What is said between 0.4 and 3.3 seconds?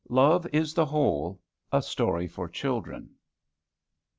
IS THE WHOLE. A STORY FOR CHILDREN.